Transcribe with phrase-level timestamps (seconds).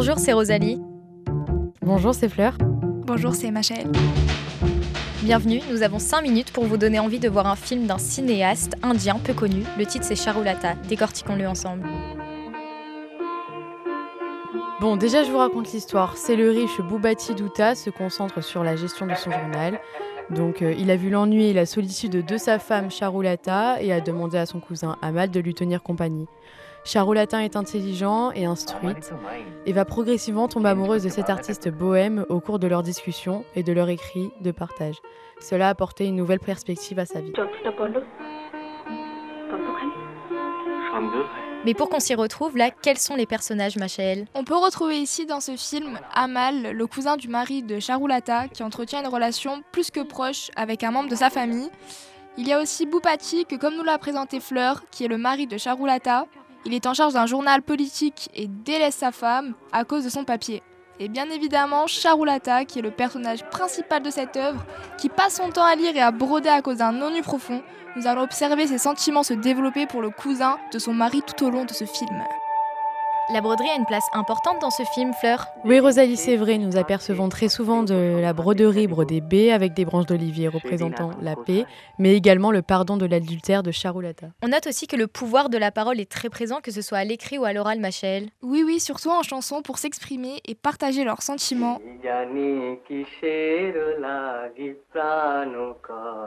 [0.00, 0.80] Bonjour, c'est Rosalie.
[1.82, 2.56] Bonjour, c'est Fleur.
[2.60, 3.90] Bonjour, c'est Machel.
[5.24, 8.76] Bienvenue, nous avons 5 minutes pour vous donner envie de voir un film d'un cinéaste
[8.84, 9.64] indien peu connu.
[9.76, 10.74] Le titre c'est Charulata.
[10.88, 11.82] Décortiquons-le ensemble.
[14.80, 16.16] Bon, déjà je vous raconte l'histoire.
[16.16, 19.80] C'est le riche Boubati Dutta se concentre sur la gestion de son journal.
[20.30, 24.00] Donc euh, il a vu l'ennui et la solitude de sa femme Charulata et a
[24.00, 26.28] demandé à son cousin Amal de lui tenir compagnie.
[26.84, 29.12] Charulata est intelligent et instruite
[29.66, 33.62] et va progressivement tomber amoureuse de cet artiste bohème au cours de leurs discussions et
[33.62, 34.96] de leurs écrits de partage.
[35.40, 37.32] Cela a apporté une nouvelle perspective à sa vie.
[41.64, 45.26] Mais pour qu'on s'y retrouve, là, quels sont les personnages, Machael On peut retrouver ici
[45.26, 49.90] dans ce film Amal, le cousin du mari de Charulata, qui entretient une relation plus
[49.90, 51.68] que proche avec un membre de sa famille.
[52.36, 55.48] Il y a aussi Boupati, que comme nous l'a présenté Fleur, qui est le mari
[55.48, 56.26] de Charulata,
[56.64, 60.24] il est en charge d'un journal politique et délaisse sa femme à cause de son
[60.24, 60.62] papier.
[61.00, 64.64] Et bien évidemment, Charulata, qui est le personnage principal de cette œuvre,
[64.98, 67.62] qui passe son temps à lire et à broder à cause d'un ennui profond,
[67.96, 71.50] nous allons observer ses sentiments se développer pour le cousin de son mari tout au
[71.50, 72.24] long de ce film.
[73.30, 75.48] La broderie a une place importante dans ce film, Fleur.
[75.62, 76.56] Oui, Rosalie, c'est vrai.
[76.56, 81.36] Nous apercevons très souvent de la broderie brodée B avec des branches d'olivier représentant la
[81.36, 81.66] paix,
[81.98, 84.28] mais également le pardon de l'adultère de Charulata.
[84.42, 86.96] On note aussi que le pouvoir de la parole est très présent, que ce soit
[86.96, 88.30] à l'écrit ou à l'oral, Machel.
[88.40, 91.80] Oui, oui, surtout en chanson pour s'exprimer et partager leurs sentiments.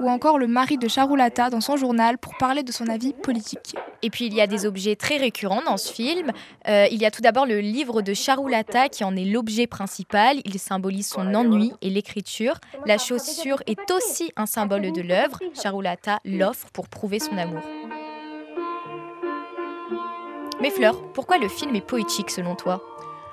[0.02, 3.76] Ou encore le mari de Charulata dans son journal pour parler de son avis politique.
[4.04, 6.32] Et puis il y a des objets très récurrents dans ce film.
[6.68, 10.42] Euh, il y a tout d'abord le livre de Charulata qui en est l'objet principal.
[10.44, 12.56] Il symbolise son ennui et l'écriture.
[12.86, 15.40] La chaussure est aussi un symbole de l'œuvre.
[15.56, 17.62] Charulata l'offre pour prouver son amour.
[20.62, 22.84] Mais Fleur, pourquoi le film est poétique selon toi?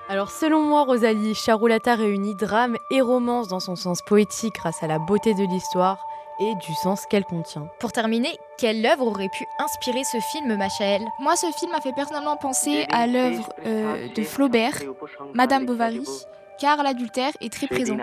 [0.08, 4.86] Alors selon moi, Rosalie, Charulata réunit drame et romance dans son sens poétique grâce à
[4.86, 5.98] la beauté de l'histoire
[6.40, 7.68] et du sens qu'elle contient.
[7.80, 11.92] Pour terminer, quelle œuvre aurait pu inspirer ce film, Machael Moi, ce film m'a fait
[11.92, 14.78] personnellement penser à l'œuvre euh, de Flaubert,
[15.34, 16.04] Madame Bovary,
[16.58, 17.96] car l'adultère est très présent.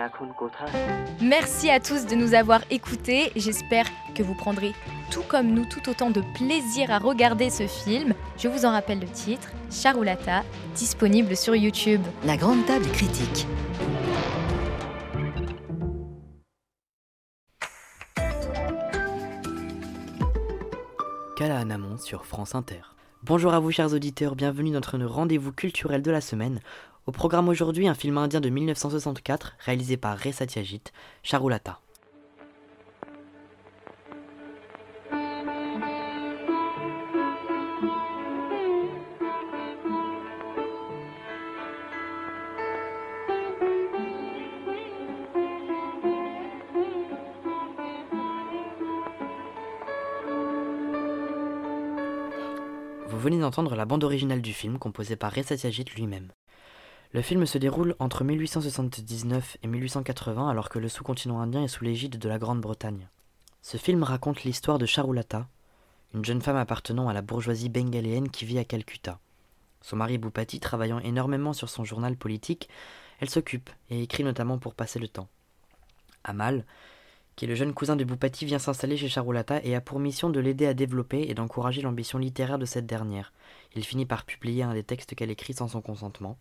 [1.20, 3.30] Merci à tous de nous avoir écoutés.
[3.36, 4.72] J'espère que vous prendrez,
[5.10, 8.14] tout comme nous, tout autant de plaisir à regarder ce film.
[8.38, 10.42] Je vous en rappelle le titre, Charulata,
[10.74, 12.02] disponible sur YouTube.
[12.24, 13.46] La grande table critique.
[22.06, 22.82] Sur France Inter.
[23.24, 26.60] Bonjour à vous chers auditeurs, bienvenue dans notre rendez-vous culturel de la semaine.
[27.06, 30.32] Au programme aujourd'hui, un film indien de 1964 réalisé par Ray
[31.24, 31.80] Charulata.
[53.76, 56.32] La bande originale du film composée par Satyajit lui-même.
[57.12, 61.84] Le film se déroule entre 1879 et 1880 alors que le sous-continent indien est sous
[61.84, 63.08] l'égide de la Grande-Bretagne.
[63.62, 65.48] Ce film raconte l'histoire de Charulata,
[66.14, 69.18] une jeune femme appartenant à la bourgeoisie bengaléenne qui vit à Calcutta.
[69.80, 72.68] Son mari Boupati travaillant énormément sur son journal politique,
[73.20, 75.28] elle s'occupe et écrit notamment pour passer le temps.
[76.24, 76.64] Amal,
[77.36, 80.30] qui est le jeune cousin de Boupati, vient s'installer chez Charulata et a pour mission
[80.30, 83.32] de l'aider à développer et d'encourager l'ambition littéraire de cette dernière.
[83.74, 86.38] Il finit par publier un des textes qu'elle écrit sans son consentement.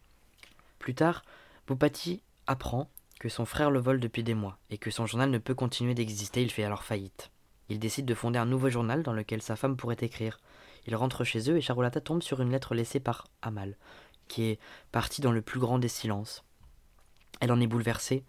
[0.80, 1.24] Plus tard,
[1.68, 2.90] Boupati apprend
[3.20, 5.94] que son frère le vole depuis des mois et que son journal ne peut continuer
[5.94, 7.30] d'exister, il fait alors faillite.
[7.68, 10.40] Il décide de fonder un nouveau journal dans lequel sa femme pourrait écrire.
[10.88, 13.76] Il rentre chez eux et Charulata tombe sur une lettre laissée par Amal,
[14.28, 14.60] qui est
[14.92, 16.44] partie dans le plus grand des silences.
[17.42, 18.24] Elle en est bouleversée,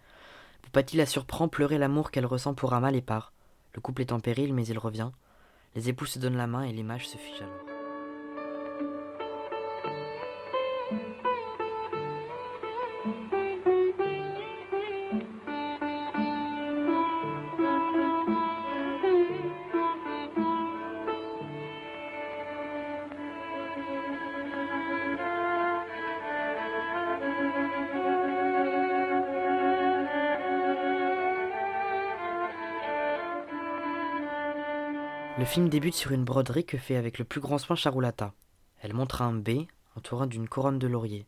[0.67, 3.31] Boupati la surprend pleurer l'amour qu'elle ressent pour Amal et part.
[3.73, 5.11] Le couple est en péril, mais il revient.
[5.75, 7.66] Les époux se donnent la main et l'image se fige alors.
[35.37, 38.33] Le film débute sur une broderie que fait avec le plus grand soin Charulata.
[38.81, 41.27] Elle montre un B entourant d'une couronne de laurier.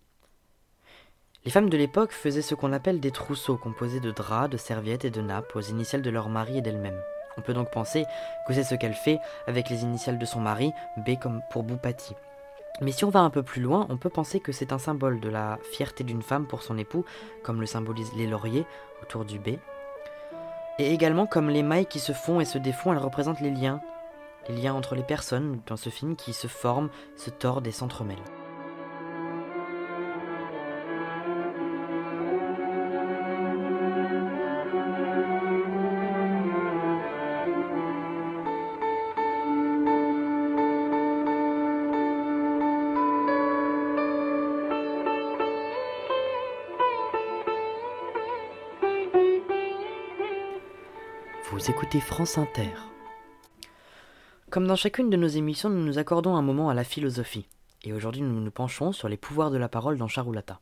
[1.45, 5.05] Les femmes de l'époque faisaient ce qu'on appelle des trousseaux composés de draps, de serviettes
[5.05, 6.99] et de nappes aux initiales de leur mari et d'elle-même.
[7.37, 8.05] On peut donc penser
[8.47, 12.15] que c'est ce qu'elle fait avec les initiales de son mari, B comme pour Boupati.
[12.81, 15.19] Mais si on va un peu plus loin, on peut penser que c'est un symbole
[15.19, 17.05] de la fierté d'une femme pour son époux,
[17.43, 18.65] comme le symbolisent les lauriers
[19.03, 19.49] autour du B.
[20.79, 23.81] Et également comme les mailles qui se font et se défont, elles représentent les liens,
[24.49, 28.17] les liens entre les personnes dans ce film qui se forment, se tordent et s'entremêlent.
[51.51, 52.88] Vous écoutez France Inter.
[54.49, 57.47] Comme dans chacune de nos émissions, nous nous accordons un moment à la philosophie.
[57.83, 60.59] Et aujourd'hui, nous nous penchons sur les pouvoirs de la parole dans Charulata.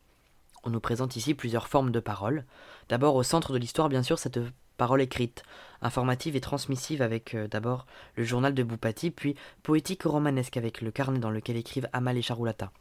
[0.66, 2.44] On nous présente ici plusieurs formes de parole.
[2.90, 4.42] D'abord, au centre de l'histoire, bien sûr, cette
[4.76, 5.44] parole écrite,
[5.82, 7.86] informative et transmissive avec euh, d'abord
[8.18, 12.22] le journal de Boupati, puis poétique romanesque avec le carnet dans lequel écrivent Amal et
[12.22, 12.74] Charulata.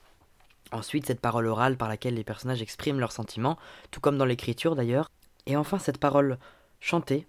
[0.72, 3.58] Ensuite, cette parole orale par laquelle les personnages expriment leurs sentiments,
[3.92, 5.08] tout comme dans l'écriture d'ailleurs.
[5.46, 6.36] Et enfin, cette parole
[6.80, 7.28] chantée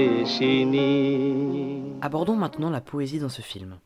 [2.07, 3.79] Abordons maintenant la poésie dans ce film.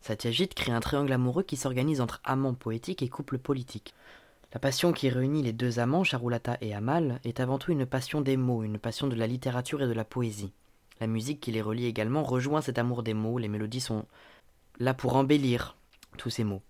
[0.00, 3.94] Satyajit crée un triangle amoureux qui s'organise entre amants poétiques et couples politiques.
[4.54, 8.20] La passion qui réunit les deux amants, Charulata et Amal, est avant tout une passion
[8.22, 10.52] des mots, une passion de la littérature et de la poésie.
[11.00, 14.06] La musique qui les relie également rejoint cet amour des mots, les mélodies sont
[14.78, 15.76] là pour embellir
[16.16, 16.62] tous ces mots.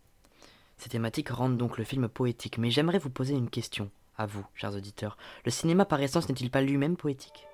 [0.80, 4.46] Ces thématiques rendent donc le film poétique, mais j'aimerais vous poser une question, à vous,
[4.56, 5.18] chers auditeurs.
[5.44, 7.46] Le cinéma par essence n'est-il pas lui-même poétique?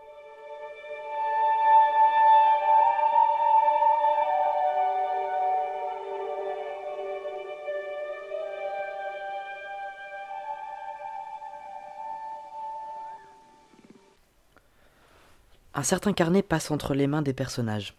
[15.74, 17.96] Un certain carnet passe entre les mains des personnages.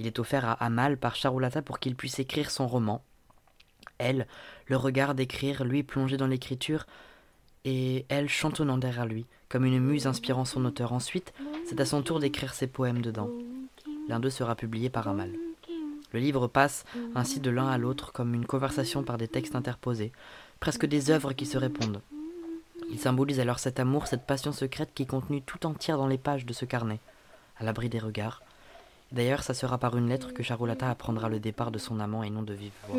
[0.00, 3.04] Il est offert à Amal par Charulata pour qu'il puisse écrire son roman,
[4.00, 4.26] elle
[4.66, 6.86] le regarde écrire, lui plongé dans l'écriture,
[7.64, 10.92] et elle chantonnant derrière lui, comme une muse inspirant son auteur.
[10.92, 11.32] Ensuite,
[11.66, 13.30] c'est à son tour d'écrire ses poèmes dedans.
[14.08, 15.30] L'un d'eux sera publié par Amal.
[16.12, 20.12] Le livre passe ainsi de l'un à l'autre comme une conversation par des textes interposés,
[20.58, 22.00] presque des œuvres qui se répondent.
[22.90, 26.18] Il symbolise alors cet amour, cette passion secrète qui est contenue tout entière dans les
[26.18, 26.98] pages de ce carnet,
[27.58, 28.42] à l'abri des regards,
[29.12, 32.30] D'ailleurs, ça sera par une lettre que Charolata apprendra le départ de son amant et
[32.30, 32.96] non de vive voix.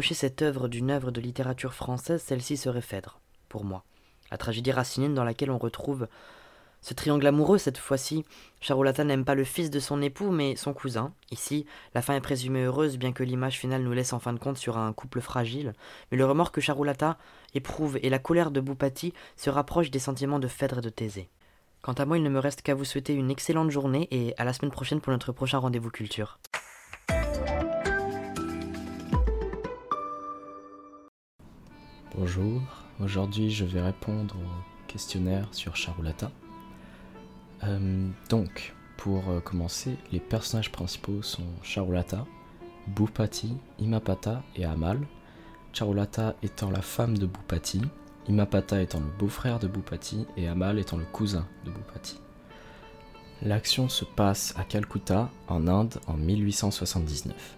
[0.00, 3.84] Cette œuvre d'une œuvre de littérature française, celle-ci serait Phèdre, pour moi.
[4.30, 6.08] La tragédie racinienne dans laquelle on retrouve
[6.80, 8.24] ce triangle amoureux, cette fois-ci,
[8.60, 11.12] Charolata n'aime pas le fils de son époux, mais son cousin.
[11.30, 14.38] Ici, la fin est présumée heureuse, bien que l'image finale nous laisse en fin de
[14.38, 15.74] compte sur un couple fragile.
[16.10, 17.18] Mais le remords que Charolata
[17.54, 21.28] éprouve et la colère de Boupati se rapprochent des sentiments de Phèdre et de Thésée.
[21.82, 24.44] Quant à moi, il ne me reste qu'à vous souhaiter une excellente journée et à
[24.44, 26.38] la semaine prochaine pour notre prochain rendez-vous culture.
[32.20, 32.60] Bonjour,
[32.98, 36.32] aujourd'hui je vais répondre au questionnaire sur Charulata.
[37.62, 42.26] Euh, donc, pour euh, commencer, les personnages principaux sont Charulata,
[42.88, 44.98] Bupati, Imapata et Amal.
[45.72, 47.82] Charulata étant la femme de Bupati,
[48.26, 52.18] Imapata étant le beau-frère de Bupati et Amal étant le cousin de Bupati.
[53.42, 57.57] L'action se passe à Calcutta, en Inde, en 1879.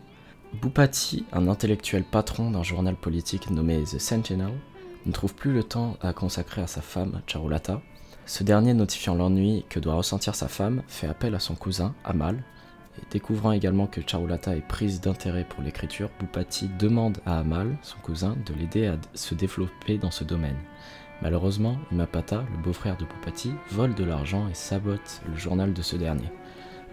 [0.55, 4.53] Bupati, un intellectuel patron d'un journal politique nommé The Sentinel,
[5.07, 7.81] ne trouve plus le temps à consacrer à sa femme, Charulata.
[8.27, 12.43] Ce dernier, notifiant l'ennui que doit ressentir sa femme, fait appel à son cousin, Amal,
[13.13, 18.37] découvrant également que Charulata est prise d'intérêt pour l'écriture, Boupati demande à Amal, son cousin,
[18.45, 20.59] de l'aider à se développer dans ce domaine.
[21.23, 25.97] Malheureusement, Imapata, le beau-frère de Boupati, vole de l'argent et sabote le journal de ce
[25.97, 26.31] dernier.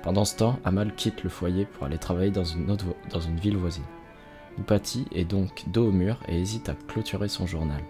[0.04, 2.66] Pendant ce temps, Amal quitte le foyer pour aller travailler dans une,
[3.42, 3.84] ville voisine.
[4.58, 7.82] Boupati est donc dos au mur et hésite à clôturer son journal.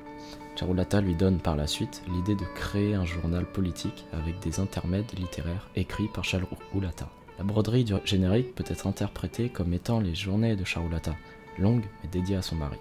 [0.55, 5.11] Charulata lui donne par la suite l'idée de créer un journal politique avec des intermèdes
[5.17, 7.09] littéraires écrits par Charulata.
[7.37, 11.15] La broderie du générique peut être interprétée comme étant les journées de Charulata,
[11.59, 12.79] longues mais dédiées à son mari.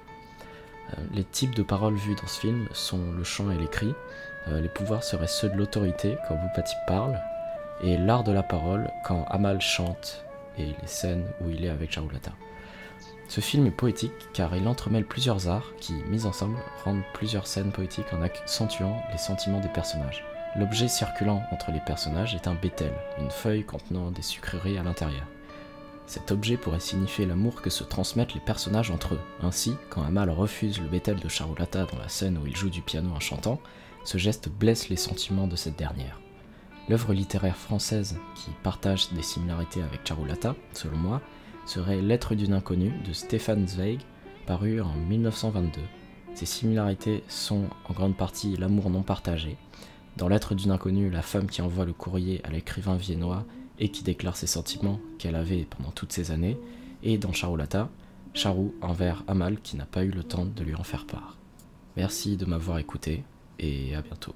[0.92, 3.92] Euh, les types de paroles vues dans ce film sont le chant et l'écrit.
[4.48, 7.18] Euh, les pouvoirs seraient ceux de l'autorité quand Boupati parle,
[7.82, 10.24] et l'art de la parole quand Amal chante
[10.58, 12.32] et les scènes où il est avec Charulata.
[13.28, 17.72] Ce film est poétique car il entremêle plusieurs arts qui, mis ensemble, rendent plusieurs scènes
[17.72, 20.24] poétiques en accentuant les sentiments des personnages.
[20.56, 25.26] L'objet circulant entre les personnages est un bétel, une feuille contenant des sucreries à l'intérieur.
[26.06, 29.20] Cet objet pourrait signifier l'amour que se transmettent les personnages entre eux.
[29.42, 32.80] Ainsi, quand Amal refuse le bétel de Charulata dans la scène où il joue du
[32.80, 33.60] piano en chantant,
[34.04, 36.20] ce geste blesse les sentiments de cette dernière.
[36.88, 41.20] L'œuvre littéraire française qui partage des similarités avec Charulata, selon moi,
[41.66, 43.98] serait Lettre d'une inconnue de Stéphane Zweig,
[44.46, 45.80] paru en 1922.
[46.34, 49.56] Ces similarités sont en grande partie l'amour non partagé,
[50.16, 53.44] dans Lettre d'une inconnue, la femme qui envoie le courrier à l'écrivain viennois
[53.80, 56.56] et qui déclare ses sentiments qu'elle avait pendant toutes ces années,
[57.02, 57.90] et dans Charulata,
[58.32, 61.36] Charou envers Amal qui n'a pas eu le temps de lui en faire part.
[61.96, 63.24] Merci de m'avoir écouté
[63.58, 64.34] et à bientôt.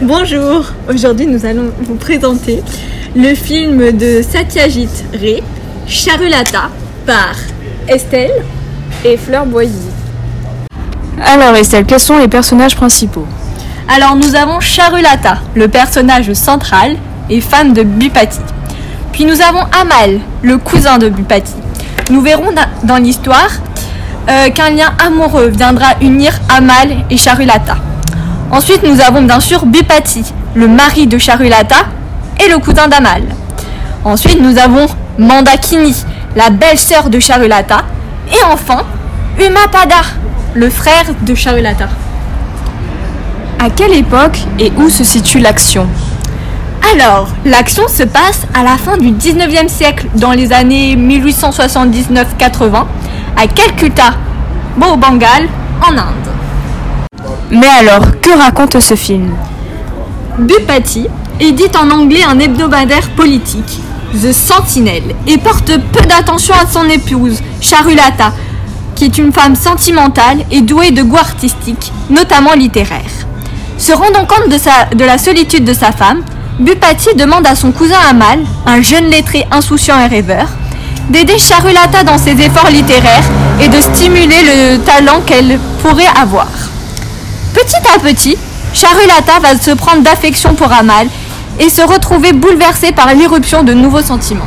[0.00, 2.62] Bonjour, aujourd'hui nous allons vous présenter
[3.16, 5.42] le film de Satyajit Ray,
[5.86, 6.70] Charulata,
[7.04, 7.34] par
[7.88, 8.44] Estelle
[9.04, 9.72] et Fleur Boisy.
[11.24, 13.26] Alors Estelle, quels sont les personnages principaux?
[13.92, 16.96] Alors nous avons Charulata, le personnage central
[17.28, 18.38] et femme de Bupati.
[19.12, 21.54] Puis nous avons Amal, le cousin de Bupati.
[22.10, 22.54] Nous verrons
[22.84, 23.50] dans l'histoire
[24.28, 27.76] euh, qu'un lien amoureux viendra unir Amal et Charulata.
[28.50, 31.86] Ensuite nous avons bien sûr Bupati, le mari de Charulata
[32.44, 33.22] et le cousin d'Amal.
[34.04, 34.86] Ensuite nous avons
[35.18, 35.94] Mandakini,
[36.36, 37.84] la belle-sœur de Charulata,
[38.30, 38.84] et enfin
[39.38, 40.02] Umapada,
[40.54, 41.88] le frère de Charulata.
[43.58, 45.86] À quelle époque et où se situe l'action?
[46.94, 52.86] Alors, l'action se passe à la fin du 19e siècle, dans les années 1879-80,
[53.40, 54.14] à Calcutta,
[54.80, 55.48] au Bengal,
[55.80, 56.28] en Inde.
[57.52, 59.32] Mais alors, que raconte ce film?
[60.38, 61.06] Bupati
[61.38, 63.80] édite en anglais un hebdomadaire politique
[64.12, 68.32] The Sentinel, et porte peu d'attention à son épouse, Charulata,
[68.96, 73.02] qui est une femme sentimentale et douée de goût artistique, notamment littéraire.
[73.76, 76.22] Se rendant compte de, sa, de la solitude de sa femme,
[76.58, 80.48] Bupati demande à son cousin Amal, un jeune lettré insouciant et rêveur,
[81.08, 83.24] d'aider Charulata dans ses efforts littéraires
[83.62, 86.48] et de stimuler le talent qu'elle pourrait avoir.
[87.54, 88.36] Petit à petit,
[88.72, 91.06] Charulata va se prendre d'affection pour Amal
[91.58, 94.46] et se retrouver bouleversé par l'irruption de nouveaux sentiments.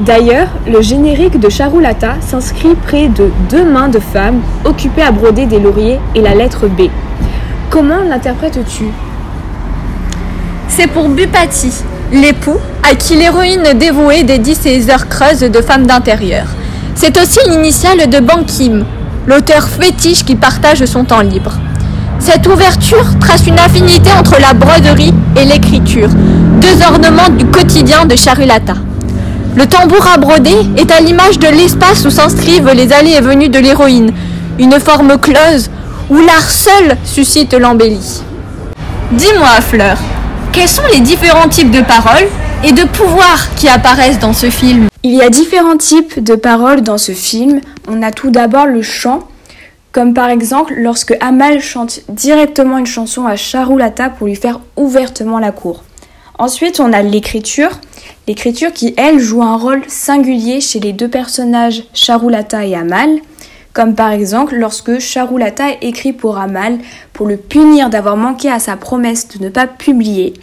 [0.00, 5.44] D'ailleurs, le générique de Charulata s'inscrit près de deux mains de femmes occupées à broder
[5.44, 6.88] des lauriers et la lettre B.
[7.68, 8.86] Comment l'interprètes-tu?
[10.68, 11.72] C'est pour Bupati,
[12.12, 16.46] l'époux, à qui l'héroïne dévouée dédie ses heures creuses de femme d'intérieur.
[16.94, 18.84] C'est aussi l'initiale de Bankim,
[19.26, 21.52] l'auteur fétiche qui partage son temps libre.
[22.18, 26.08] Cette ouverture trace une affinité entre la broderie et l'écriture,
[26.60, 28.74] deux ornements du quotidien de Charulata.
[29.56, 33.48] Le tambour à broder est à l'image de l'espace où s'inscrivent les allées et venues
[33.48, 34.12] de l'héroïne,
[34.58, 35.70] une forme close
[36.08, 38.22] où l'art seul suscite l'embellie.
[39.12, 39.96] Dis-moi, Fleur,
[40.52, 42.28] quels sont les différents types de paroles
[42.64, 46.82] et de pouvoirs qui apparaissent dans ce film Il y a différents types de paroles
[46.82, 47.60] dans ce film.
[47.88, 49.28] On a tout d'abord le chant,
[49.92, 55.38] comme par exemple lorsque Amal chante directement une chanson à Charulata pour lui faire ouvertement
[55.38, 55.82] la cour.
[56.38, 57.70] Ensuite, on a l'écriture,
[58.26, 63.10] l'écriture qui, elle, joue un rôle singulier chez les deux personnages Charulata et Amal,
[63.72, 66.78] comme par exemple lorsque Charulata écrit pour Amal
[67.12, 70.34] pour le punir d'avoir manqué à sa promesse de ne pas publier,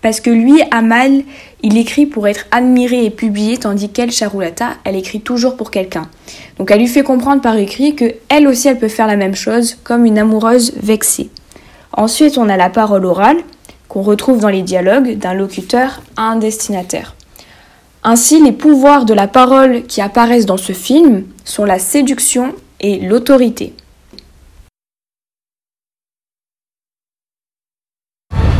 [0.00, 1.22] parce que lui, Amal,
[1.62, 6.08] il écrit pour être admiré et publié, tandis qu'elle, Charulata, elle écrit toujours pour quelqu'un.
[6.58, 9.34] Donc elle lui fait comprendre par écrit que elle aussi elle peut faire la même
[9.34, 11.30] chose, comme une amoureuse vexée.
[11.92, 13.38] Ensuite, on a la parole orale,
[13.88, 17.16] qu'on retrouve dans les dialogues d'un locuteur à un destinataire.
[18.02, 22.98] Ainsi, les pouvoirs de la parole qui apparaissent dans ce film sont la séduction et
[22.98, 23.72] l'autorité.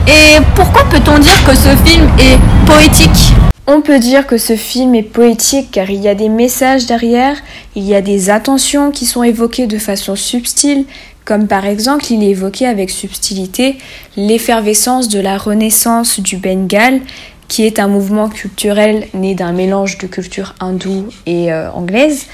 [0.06, 3.34] Et pourquoi peut-on dire que ce film est poétique?
[3.66, 7.36] On peut dire que ce film est poétique car il y a des messages derrière,
[7.76, 10.86] il y a des attentions qui sont évoquées de façon subtile,
[11.24, 13.76] comme par exemple il est évoqué avec subtilité
[14.16, 17.00] l'effervescence de la renaissance du Bengale,
[17.46, 22.26] qui est un mouvement culturel né d'un mélange de culture hindoue et euh, anglaise.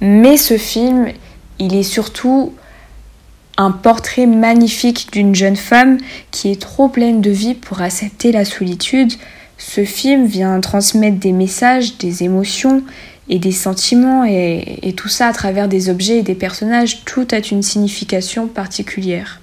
[0.00, 1.08] Mais ce film,
[1.58, 2.52] il est surtout
[3.58, 5.98] un portrait magnifique d'une jeune femme
[6.30, 9.12] qui est trop pleine de vie pour accepter la solitude.
[9.58, 12.82] Ce film vient transmettre des messages, des émotions
[13.28, 17.04] et des sentiments et, et, tout ça à travers des objets et des personnages.
[17.04, 19.40] Tout a une signification particulière.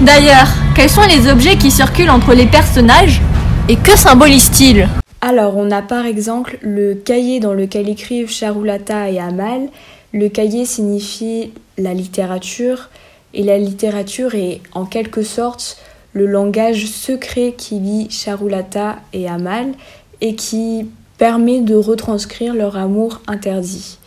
[0.00, 3.20] D'ailleurs, quels sont les objets qui circulent entre les personnages
[3.68, 4.88] et que symbolise-t-il
[5.20, 9.68] Alors, on a par exemple le cahier dans lequel écrivent Charulata et Amal.
[10.12, 12.88] Le cahier signifie la littérature
[13.34, 15.78] et la littérature est en quelque sorte
[16.12, 19.72] le langage secret qui lie Charulata et Amal
[20.20, 20.86] et qui
[21.18, 23.98] permet de retranscrire leur amour interdit.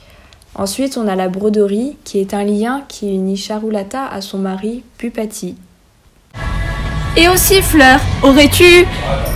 [0.55, 4.83] Ensuite, on a la broderie qui est un lien qui unit Charulata à son mari
[4.97, 5.55] Pupati.
[7.17, 8.85] Et aussi, Fleur, aurais-tu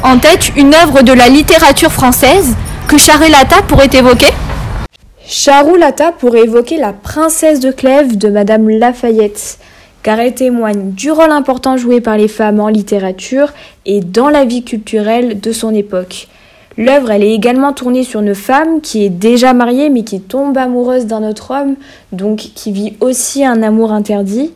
[0.04, 2.56] en tête une œuvre de la littérature française
[2.88, 4.34] que Charulata pourrait évoquer?
[5.26, 9.58] Charulata pourrait évoquer la princesse de Clèves de Madame Lafayette,
[10.04, 13.54] car elle témoigne du rôle important joué par les femmes en littérature
[13.86, 16.28] et dans la vie culturelle de son époque.
[16.78, 20.58] L'œuvre, elle est également tournée sur une femme qui est déjà mariée mais qui tombe
[20.58, 21.76] amoureuse d'un autre homme,
[22.12, 24.52] donc qui vit aussi un amour interdit.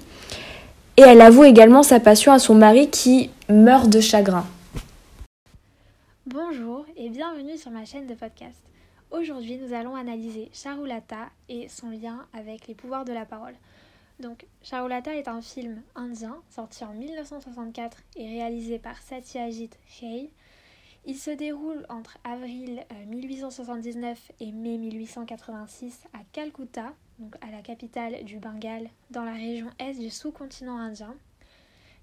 [0.97, 4.45] Et elle avoue également sa passion à son mari qui meurt de chagrin.
[6.25, 8.66] Bonjour et bienvenue sur ma chaîne de podcast.
[9.09, 13.55] Aujourd'hui, nous allons analyser Charulata et son lien avec les pouvoirs de la parole.
[14.19, 19.69] Donc, Charulata est un film indien sorti en 1964 et réalisé par Satyajit
[20.01, 20.29] Ray.
[21.05, 27.61] Il se déroule entre avril 1879 euh, et mai 1886 à Calcutta, donc à la
[27.61, 31.15] capitale du Bengale, dans la région est du sous-continent indien.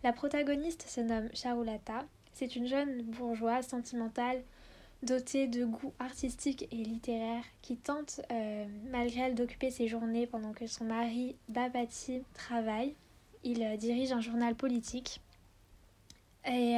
[0.03, 2.07] La protagoniste se nomme Charulata.
[2.33, 4.43] C'est une jeune bourgeoise sentimentale
[5.05, 10.53] dotée de goûts artistiques et littéraires qui tente, euh, malgré elle, d'occuper ses journées pendant
[10.53, 12.95] que son mari Babati travaille.
[13.45, 15.21] Il euh, dirige un journal politique.
[16.47, 16.77] Et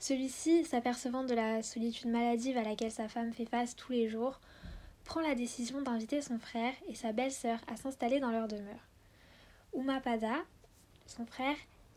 [0.00, 4.40] celui-ci, s'apercevant de la solitude maladive à laquelle sa femme fait face tous les jours,
[5.04, 8.88] prend la décision d'inviter son frère et sa belle-sœur à s'installer dans leur demeure.
[9.74, 10.42] Umapada,
[11.06, 11.56] son frère,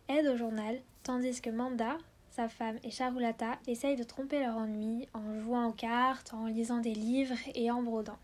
[0.09, 1.97] aide au journal, tandis que Manda,
[2.37, 6.77] sa femme, et Charulata essayent de tromper leur ennui en jouant aux cartes, en lisant
[6.77, 8.19] des livres et en brodant.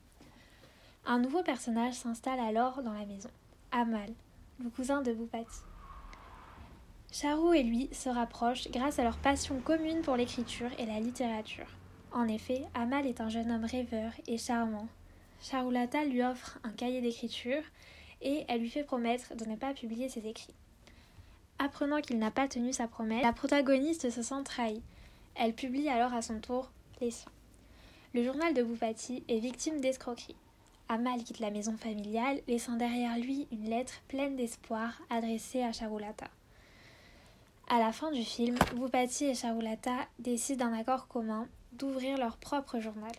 [1.08, 3.32] Un nouveau personnage s'installe alors dans la maison,
[3.72, 4.12] Amal,
[4.64, 5.62] le cousin de Bupati.
[7.12, 11.68] Charou et lui se rapprochent grâce à leur passion commune pour l'écriture et la littérature.
[12.12, 14.88] En effet, Amal est un jeune homme rêveur et charmant.
[15.42, 17.64] Charulata lui offre un cahier d'écriture
[18.22, 20.54] et elle lui fait promettre de ne pas publier ses écrits.
[21.60, 24.82] Apprenant qu'il n'a pas tenu sa promesse, la protagoniste se sent trahie.
[25.36, 27.32] Elle publie alors à son tour les siens.
[28.14, 30.36] Le journal de Boupati est victime d'escroquerie.
[30.90, 36.28] Amal quitte la maison familiale, laissant derrière lui une lettre pleine d'espoir adressée à Charulata.
[37.70, 42.80] À la fin du film, Bupati et Charulata décident d'un accord commun d'ouvrir leur propre
[42.80, 43.14] journal.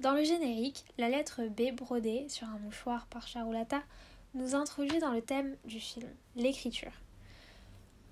[0.00, 3.82] Dans le générique, la lettre B brodée sur un mouchoir par Charulata
[4.34, 6.90] nous introduit dans le thème du film, l'écriture.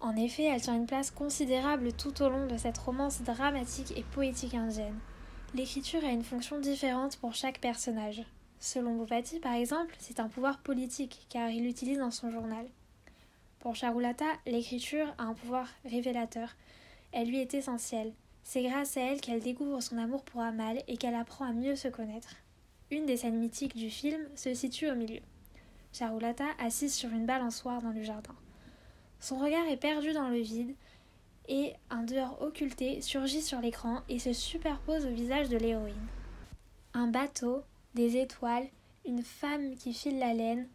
[0.02, 4.02] En effet, elle tient une place considérable tout au long de cette romance dramatique et
[4.02, 4.98] poétique indienne.
[5.54, 8.24] L'écriture a une fonction différente pour chaque personnage.
[8.58, 12.66] Selon Bupati, par exemple, c'est un pouvoir politique car il l'utilise dans son journal.
[13.60, 16.48] Pour Charulata, l'écriture a un pouvoir révélateur.
[17.12, 18.12] Elle lui est essentielle.
[18.42, 21.76] C'est grâce à elle qu'elle découvre son amour pour Amal et qu'elle apprend à mieux
[21.76, 22.34] se connaître.
[22.90, 25.20] Une des scènes mythiques du film se situe au milieu.
[25.92, 28.34] Charulata assise sur une balançoire dans le jardin.
[29.22, 30.74] Son regard est perdu dans le vide
[31.48, 36.08] et un dehors occulté surgit sur l'écran et se superpose au visage de l'héroïne.
[36.92, 37.62] Un bateau,
[37.94, 38.66] des étoiles,
[39.06, 40.66] une femme qui file la laine,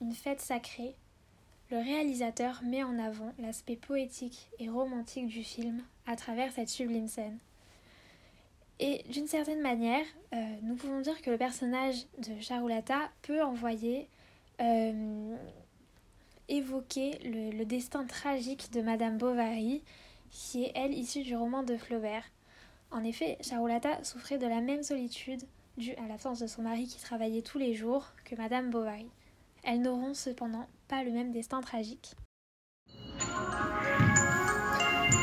[0.00, 0.96] une fête sacrée,
[1.70, 7.06] le réalisateur met en avant l'aspect poétique et romantique du film à travers cette sublime
[7.06, 7.38] scène.
[8.80, 10.04] Et d'une certaine manière,
[10.34, 14.08] euh, nous pouvons dire que le personnage de Charulata peut envoyer,
[14.60, 15.36] euh,
[16.48, 19.82] évoquer le, le, destin tragique de Madame Bovary,
[20.30, 22.24] qui est elle issue du roman de Flaubert.
[22.90, 25.42] En effet, Charulata souffrait de la même solitude
[25.76, 29.08] due à l'absence de son mari qui travaillait tous les jours que Madame Bovary.
[29.64, 32.14] Elles n'auront cependant pas le même destin tragique.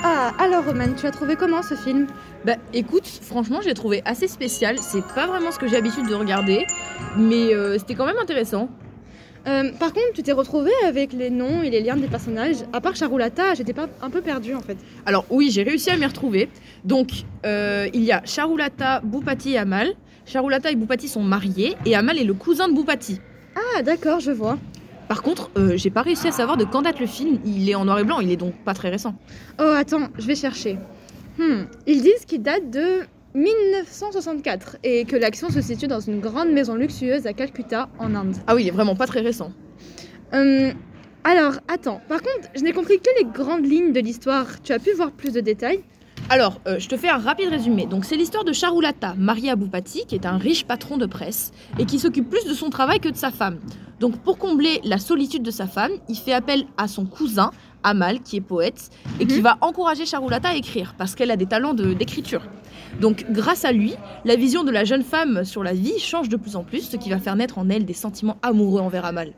[0.04, 2.08] Ah, alors Roman, tu as trouvé comment ce film?
[2.44, 6.16] Bah écoute, franchement j'ai trouvé assez spécial, c'est pas vraiment ce que j'ai l'habitude de
[6.16, 6.66] regarder,
[7.16, 8.68] mais euh, c'était quand même intéressant.
[9.48, 12.58] Euh, par contre, tu t'es retrouvé avec les noms et les liens des personnages.
[12.74, 14.78] À part Charulata, j'étais pas un peu perdue en fait.
[15.06, 16.50] Alors oui, j'ai réussi à m'y retrouver.
[16.86, 17.10] Donc
[17.46, 19.94] euh, il y a Charulata, Boupati et Amal.
[20.26, 23.20] Charulata et Boupati sont mariés et Amal est le cousin de Boupati.
[23.56, 24.58] Ah d'accord, je vois.
[25.08, 27.40] Par contre, euh, j'ai pas réussi à savoir de quand date le film.
[27.44, 29.16] Il est en noir et blanc, il est donc pas très récent.
[29.60, 30.78] Oh attends, je vais chercher.
[31.40, 33.00] Hmm, Ils disent qu'il date de
[33.34, 38.36] 1964 et que l'action se situe dans une grande maison luxueuse à Calcutta, en Inde.
[38.48, 39.52] Ah oui, il est vraiment pas très récent.
[40.34, 40.72] Hum,
[41.24, 44.62] alors, attends, par contre, je n'ai compris que les grandes lignes de l'histoire.
[44.64, 45.82] Tu as pu voir plus de détails?
[46.30, 47.86] Alors, euh, je te fais un rapide résumé.
[47.86, 51.52] Donc, c'est l'histoire de Charulata, mariée à Boupati, qui est un riche patron de presse
[51.80, 53.60] et qui s'occupe plus de son travail que de sa femme.
[54.00, 57.52] Donc, pour combler la solitude de sa femme, il fait appel à son cousin,
[57.84, 58.90] Amal, qui est poète,
[59.20, 62.42] et qui va encourager Charulata à écrire, parce qu'elle a des talents de- d'écriture.
[63.00, 63.94] Donc, grâce à lui,
[64.26, 66.98] la vision de la jeune femme sur la vie change de plus en plus, ce
[66.98, 69.34] qui va faire naître en elle des sentiments amoureux envers Amal,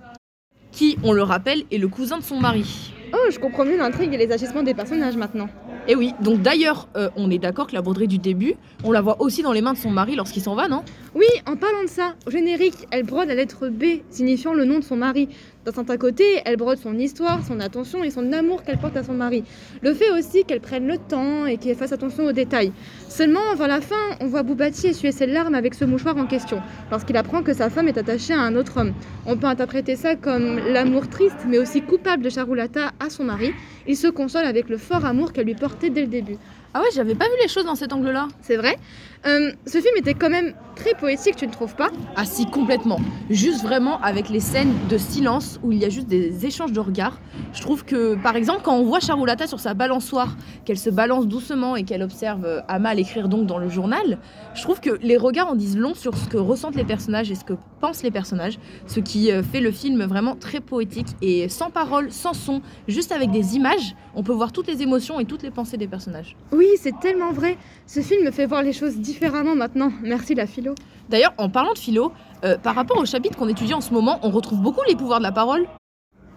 [0.72, 2.94] qui, on le rappelle, est le cousin de son mari.
[3.14, 5.48] Oh, je comprends mieux l'intrigue et les agissements des personnages maintenant.
[5.88, 9.02] Et oui, donc d'ailleurs, euh, on est d'accord que la broderie du début, on la
[9.02, 10.82] voit aussi dans les mains de son mari lorsqu'il s'en va, non?
[11.14, 14.80] Oui, en parlant de ça, au générique, elle brode la lettre B, signifiant le nom
[14.80, 15.30] de son mari.
[15.66, 19.04] D'un certain côté, elle brode son histoire, son attention et son amour qu'elle porte à
[19.04, 19.46] son mari.
[19.82, 22.74] Le fait aussi qu'elle prenne le temps et qu'elle fasse attention aux détails.
[23.08, 26.62] Seulement, vers la fin, on voit Boubati essuyer ses larmes avec ce mouchoir en question,
[26.92, 28.94] lorsqu'il apprend que sa femme est attachée à un autre homme.
[29.26, 33.54] On peut interpréter ça comme l'amour triste, mais aussi coupable de Charulata à son mari.
[33.88, 36.36] Il se console avec le fort amour qu'elle lui portait dès le début.
[36.74, 38.28] Ah ouais, j'avais pas vu les choses dans cet angle-là.
[38.42, 38.76] C'est vrai?
[39.26, 41.90] Euh, ce film était quand même très poétique, tu ne trouves pas?
[42.16, 43.00] Ah si, complètement.
[43.30, 46.80] Juste vraiment avec les scènes de silence où il y a juste des échanges de
[46.80, 47.20] regards.
[47.54, 51.28] Je trouve que, par exemple, quand on voit Charulata sur sa balançoire, qu'elle se balance
[51.28, 54.18] doucement et qu'elle observe euh, Amal écrire donc dans le journal,
[54.56, 57.36] je trouve que les regards en disent long sur ce que ressentent les personnages et
[57.36, 61.48] ce que pensent les personnages, ce qui euh, fait le film vraiment très poétique et
[61.50, 65.26] sans parole, sans son, juste avec des images, on peut voir toutes les émotions et
[65.26, 66.36] toutes les pensées des personnages.
[66.52, 67.58] Oui, c'est tellement vrai.
[67.86, 69.92] Ce film me fait voir les choses différemment maintenant.
[70.02, 70.74] Merci la philo.
[71.10, 72.12] D'ailleurs, en parlant de philo,
[72.44, 75.20] euh, par rapport au chapitre qu'on étudie en ce moment, on retrouve beaucoup les pouvoirs
[75.20, 75.68] de la parole.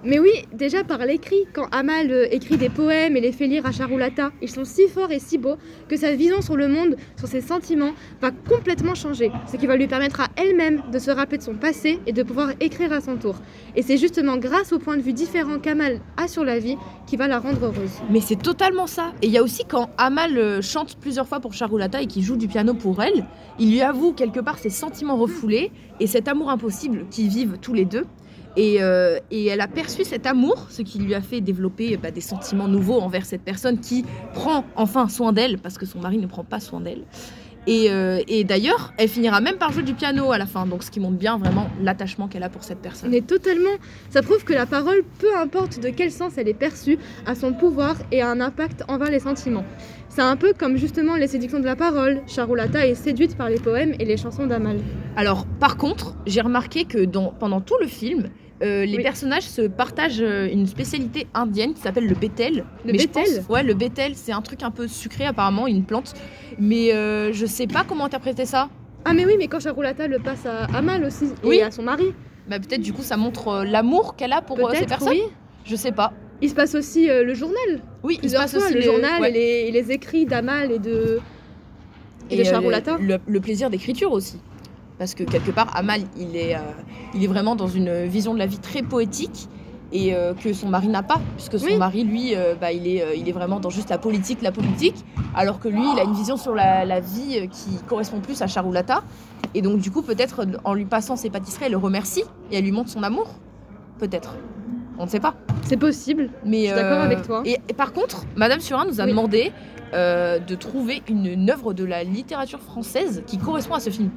[0.07, 3.67] Mais oui, déjà par l'écrit, quand Amal euh, écrit des poèmes et les fait lire
[3.67, 5.57] à Charulata, ils sont si forts et si beaux
[5.89, 7.91] que sa vision sur le monde, sur ses sentiments,
[8.21, 9.33] va complètement changer.
[9.51, 12.23] Ce qui va lui permettre à elle-même de se rappeler de son passé et de
[12.23, 13.35] pouvoir écrire à son tour.
[13.75, 16.77] Et c'est justement grâce au point de vue différent qu'Amal a sur la vie
[17.09, 18.01] qui va la rendre heureuse.
[18.09, 19.13] Mais c'est totalement ça.
[19.23, 22.23] Et il y a aussi quand Amal euh, chante plusieurs fois pour Charulata et qui
[22.23, 23.27] joue du piano pour elle,
[23.59, 27.75] il lui avoue quelque part ses sentiments refoulés et cet amour impossible qu'ils vivent tous
[27.75, 28.07] les deux.
[28.57, 32.11] Et, euh, et elle a perçu cet amour, ce qui lui a fait développer bah,
[32.11, 36.19] des sentiments nouveaux envers cette personne qui prend enfin soin d'elle, parce que son mari
[36.19, 37.05] ne prend pas soin d'elle.
[37.67, 40.85] Et, euh, et d'ailleurs, elle finira même par jouer du piano à la fin, donc
[40.85, 43.11] ce qui montre bien vraiment l'attachement qu'elle a pour cette personne.
[43.11, 43.71] Mais totalement,
[44.09, 47.53] ça prouve que la parole, peu importe de quel sens elle est perçue, a son
[47.53, 49.65] pouvoir et a un impact envers les sentiments.
[50.09, 52.23] C'est un peu comme justement les séductions de la parole.
[52.29, 54.79] Charulata est séduite par les poèmes et les chansons d'Amal.
[55.17, 58.31] Alors, par contre, j'ai remarqué que dans, pendant tout le film,
[58.63, 59.03] euh, les Oui.
[59.03, 62.65] personnages se partagent euh, une spécialité indienne qui s'appelle le bétel.
[62.85, 66.15] Le bétel Ouais, le bétel, c'est un truc un peu sucré apparemment, une plante.
[66.59, 68.69] Mais euh, je sais pas comment interpréter ça.
[69.05, 71.57] Ah mais oui, mais quand Charulata le passe à Amal aussi, Oui.
[71.57, 72.07] et à son mari.
[72.49, 75.09] Bah peut-être du coup ça montre euh, l'amour qu'elle a pour ces personnes.
[75.11, 75.23] oui.
[75.65, 76.13] Je sais pas.
[76.43, 77.81] Il se passe aussi euh, le journal.
[78.05, 79.31] Oui, il se passe fois, aussi le les- journal ouais.
[79.31, 81.19] et, les, et les écrits d'Amal et de,
[82.31, 82.99] et de Charulata.
[83.01, 84.39] le, le plaisir d'écriture aussi.
[84.99, 86.61] Parce que quelque part, Amal, il est, euh,
[87.15, 89.49] il est vraiment dans une vision de la vie très poétique
[89.93, 91.21] et euh, que son mari n'a pas.
[91.37, 91.77] Puisque son Oui.
[91.77, 94.97] mari, lui, euh, bah, il, est, il est vraiment dans juste la politique, la politique.
[95.35, 98.47] Alors que lui, il a une vision sur la, la vie qui correspond plus à
[98.47, 99.03] Charulata.
[99.55, 102.65] Et donc, du coup, peut-être en lui passant ses pâtisseries, elle le remercie et elle
[102.65, 103.35] lui montre son amour.
[103.99, 104.35] Peut-être.
[104.99, 105.35] On ne sait pas.
[105.63, 106.31] C'est possible.
[106.45, 107.43] Mais, Je suis d'accord avec toi.
[107.45, 109.11] Et, et par contre, Madame Surin nous a Oui.
[109.11, 109.53] demandé
[109.93, 114.11] de trouver une, une œuvre de la littérature française qui correspond à ce film.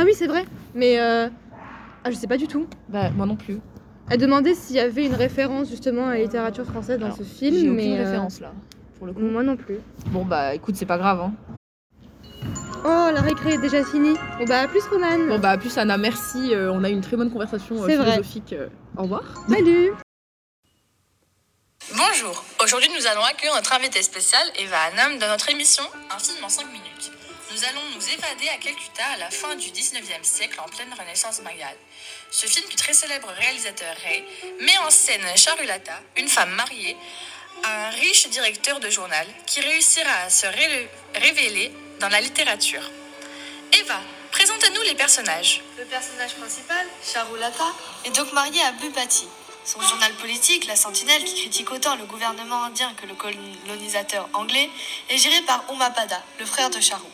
[0.00, 0.44] Ah oui, c'est vrai.
[0.74, 1.28] Mais euh...
[2.04, 2.66] ah, je sais pas du tout.
[2.88, 3.58] Bah, moi non plus.
[4.08, 7.22] Elle demandait s'il y avait une référence justement à la littérature française dans Alors, ce
[7.22, 8.52] film, J'ai mais aucune euh, référence là,
[8.98, 9.20] pour le coup.
[9.20, 9.76] moi non plus.
[10.06, 11.20] Bon bah écoute, c'est pas grave.
[11.20, 11.32] Hein.
[12.82, 14.14] Oh, la récré est déjà finie.
[14.38, 15.26] Bon bah à plus Roman.
[15.28, 16.54] Bon bah à plus Anna, merci.
[16.54, 18.12] euh, on a eu une très bonne conversation euh, C'est vrai.
[18.12, 18.52] philosophique.
[18.54, 19.22] euh, au revoir.
[19.48, 19.92] Salut.
[21.92, 25.84] Bonjour, aujourd'hui nous allons accueillir notre invité spécial Eva Hanum dans notre émission
[26.14, 27.09] Un film en 5 minutes.
[27.52, 31.40] Nous allons nous évader à Calcutta à la fin du 19e siècle en pleine renaissance
[31.42, 31.76] mangale.
[32.30, 34.24] Ce film du très célèbre réalisateur Ray
[34.60, 36.96] met en scène Charulata, une femme mariée
[37.64, 42.88] à un riche directeur de journal qui réussira à se ré- révéler dans la littérature.
[43.72, 45.60] Eva, présente-nous les personnages.
[45.76, 47.66] Le personnage principal, Charulata,
[48.04, 49.26] est donc marié à Bupati.
[49.64, 54.70] Son journal politique, La Sentinelle, qui critique autant le gouvernement indien que le colonisateur anglais,
[55.10, 57.06] est géré par Umapada, le frère de Charu.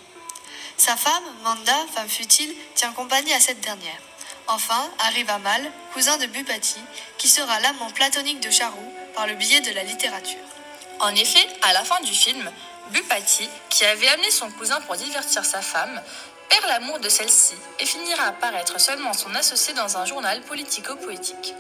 [0.76, 3.98] Sa femme, Manda, femme futile, tient compagnie à cette dernière.
[4.48, 6.78] Enfin, arrive Amal, cousin de Bupati,
[7.18, 8.84] qui sera l'amant platonique de Charu
[9.14, 10.38] par le biais de la littérature.
[11.00, 12.50] En effet, à la fin du film,
[12.90, 16.00] Bupati, qui avait amené son cousin pour divertir sa femme,
[16.48, 21.54] perd l'amour de celle-ci et finira par être seulement son associé dans un journal politico-poétique.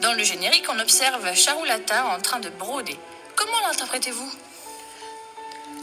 [0.00, 2.98] Dans le générique, on observe Charulata en train de broder.
[3.34, 4.30] Comment l'interprétez-vous?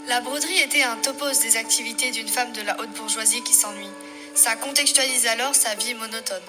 [0.06, 3.88] La broderie était un topos des activités d'une femme de la haute bourgeoisie qui s'ennuie.
[4.34, 6.42] Ça contextualise alors sa vie monotone.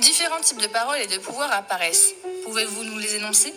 [0.00, 2.12] Différents types de paroles et de pouvoirs apparaissent.
[2.44, 3.54] Pouvez-vous nous les énoncer?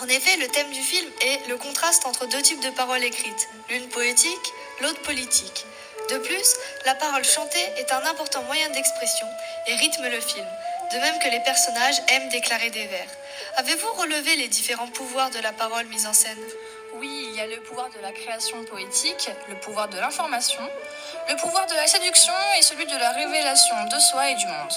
[0.00, 3.48] En effet, le thème du film est le contraste entre deux types de paroles écrites,
[3.68, 5.66] l'une poétique, l'autre politique.
[6.10, 6.54] De plus,
[6.86, 9.26] la parole chantée est un important moyen d'expression
[9.66, 10.46] et rythme le film,
[10.92, 13.10] de même que les personnages aiment déclarer des vers.
[13.56, 16.38] Avez-vous relevé les différents pouvoirs de la parole mise en scène?
[16.94, 20.62] Oui, il y a le pouvoir de la création poétique, le pouvoir de l'information,
[21.28, 24.72] le pouvoir de la séduction et celui de la révélation de soi et du monde.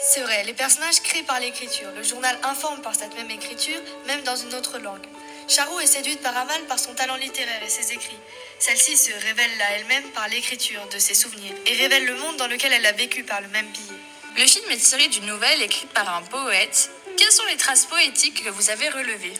[0.00, 1.90] C'est vrai, les personnages créent par l'écriture.
[1.96, 5.06] Le journal informe par cette même écriture, même dans une autre langue.
[5.48, 8.18] Charou est séduite par Amal par son talent littéraire et ses écrits.
[8.58, 12.46] Celle-ci se révèle à elle-même par l'écriture de ses souvenirs et révèle le monde dans
[12.46, 13.98] lequel elle a vécu par le même billet.
[14.36, 16.90] Le film est tiré d'une nouvelle écrite par un poète.
[17.16, 19.34] Quelles sont les traces poétiques que vous avez relevées?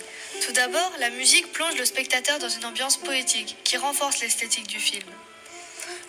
[0.45, 4.79] Tout d'abord, la musique plonge le spectateur dans une ambiance poétique qui renforce l'esthétique du
[4.79, 5.05] film.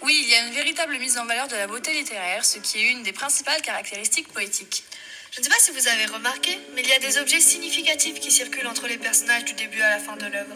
[0.01, 2.79] Oui, il y a une véritable mise en valeur de la beauté littéraire, ce qui
[2.79, 4.83] est une des principales caractéristiques poétiques.
[5.31, 8.19] Je ne sais pas si vous avez remarqué, mais il y a des objets significatifs
[8.19, 10.55] qui circulent entre les personnages du début à la fin de l'œuvre.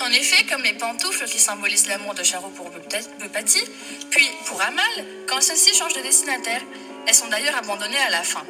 [0.00, 3.62] En effet, comme les pantoufles qui symbolisent l'amour de Charo pour Bupati,
[4.10, 6.62] puis pour Amal, quand celles-ci changent de destinataire,
[7.06, 8.44] elles sont d'ailleurs abandonnées à la fin.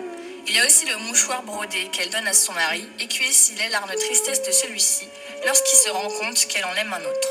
[0.49, 3.69] Il y a aussi le mouchoir brodé qu'elle donne à son mari et qui est
[3.71, 5.09] l'arme tristesse de celui-ci
[5.45, 7.29] lorsqu'il se rend compte qu'elle en aime un autre.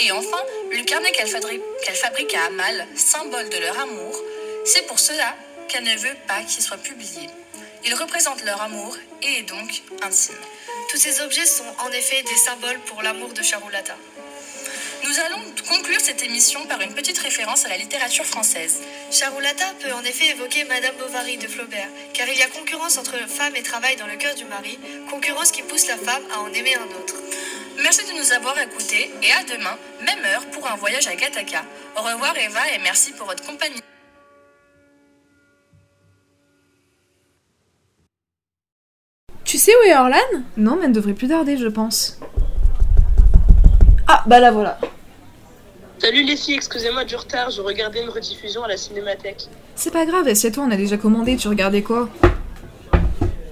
[0.00, 4.20] Et enfin, le carnet qu'elle fabrique, qu'elle fabrique à Amal, symbole de leur amour,
[4.64, 5.36] c'est pour cela
[5.68, 7.28] qu'elle ne veut pas qu'il soit publié.
[7.84, 10.38] Il représente leur amour et est donc intime.
[10.90, 13.96] Tous ces objets sont en effet des symboles pour l'amour de Charulata.
[15.08, 18.80] Nous allons conclure cette émission par une petite référence à la littérature française.
[19.12, 23.14] Charulata peut en effet évoquer Madame Bovary de Flaubert, car il y a concurrence entre
[23.28, 24.76] femme et travail dans le cœur du mari,
[25.08, 27.14] concurrence qui pousse la femme à en aimer un autre.
[27.84, 31.62] Merci de nous avoir écoutés et à demain, même heure, pour un voyage à Gataka.
[31.96, 33.82] Au revoir Eva et merci pour votre compagnie.
[39.44, 40.16] Tu sais où est Orlan
[40.56, 42.18] Non, mais elle ne devrait plus tarder, je pense.
[44.08, 44.78] Ah, bah la voilà.
[45.98, 49.48] Salut les filles, excusez-moi du retard, je regardais une rediffusion à la cinémathèque.
[49.74, 52.08] C'est pas grave, assieds-toi, on a déjà commandé, tu regardais quoi?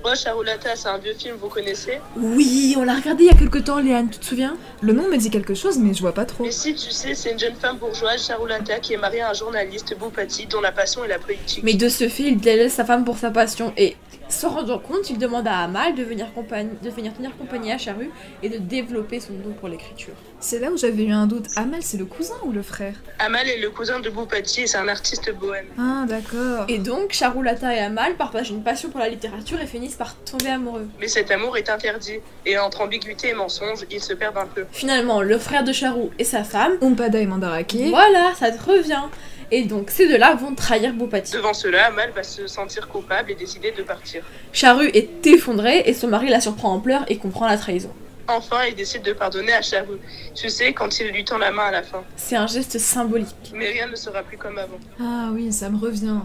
[0.03, 1.99] Moi, Charulata, c'est un vieux film, vous connaissez?
[2.15, 4.59] Oui, on l'a regardé il y a quelque temps, Léane, tu te souviens?
[4.83, 6.45] Le nom me dit quelque chose, mais je vois pas trop.
[6.45, 9.33] Mais si, tu sais, c'est une jeune femme bourgeoise, Charulata, qui est mariée à un
[9.33, 11.65] journaliste, Boupati, dont la passion est la politique.
[11.65, 13.97] Mais de ce fait, il délaisse sa femme pour sa passion et,
[14.29, 17.79] se rendant compte, il demande à Amal de venir, compagnie, de venir tenir compagnie à
[17.79, 18.11] Charu
[18.43, 20.15] et de développer son don pour l'écriture.
[20.41, 21.47] C'est là où j'avais eu un doute.
[21.57, 22.95] Amal, c'est le cousin ou le frère?
[23.19, 25.67] Amal est le cousin de Boupati et c'est un artiste bohème.
[25.79, 26.67] Ah, d'accord.
[26.69, 30.51] Et donc, Charulata et Amal partagent une passion pour la littérature et finissent par tomber
[30.51, 30.89] amoureux.
[31.01, 34.67] Mais cet amour est interdit, et entre ambiguïté et mensonge, ils se perdent un peu.
[34.73, 39.03] Finalement, le frère de Charu et sa femme, Umpada et Mandarake, voilà, ça te revient.
[39.51, 41.33] Et donc, ces deux-là vont trahir Boupati.
[41.33, 44.23] Devant cela, Amal va se sentir coupable et décider de partir.
[44.53, 47.91] Charu est effondré et son mari la surprend en pleurs et comprend la trahison.
[48.27, 49.99] Enfin, il décide de pardonner à Charu.
[50.35, 52.03] Tu sais, quand il lui tend la main à la fin.
[52.17, 53.53] C'est un geste symbolique.
[53.53, 54.79] Mais rien ne sera plus comme avant.
[54.99, 56.21] Ah oui, ça me revient.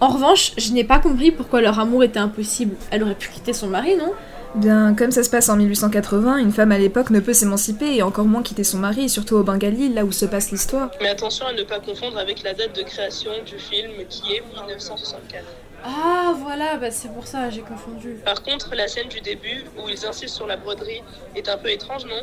[0.00, 2.76] En revanche, je n'ai pas compris pourquoi leur amour était impossible.
[2.90, 4.12] Elle aurait pu quitter son mari, non?
[4.54, 8.02] Bien, comme ça se passe en 1880, une femme à l'époque ne peut s'émanciper et
[8.02, 10.90] encore moins quitter son mari, surtout au Bengali, là où se passe l'histoire.
[11.00, 14.42] Mais attention à ne pas confondre avec la date de création du film qui est
[14.54, 15.44] 1964.
[15.84, 18.16] Ah voilà, bah c'est pour ça, j'ai confondu.
[18.24, 21.02] Par contre, la scène du début, où ils insistent sur la broderie,
[21.36, 22.22] est un peu étrange, non?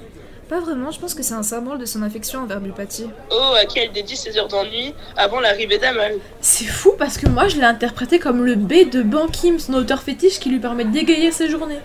[0.50, 3.08] Pas vraiment, je pense que c'est un symbole de son affection envers Bupati.
[3.32, 6.16] Oh, à qui elle dédie ses heures d'ennui avant l'arrivée d'Amal.
[6.42, 10.04] C'est fou parce que moi je l'ai interprété comme le B de Bankim, son auteur
[10.04, 11.80] fétiche qui lui permet d'égayer ses journées.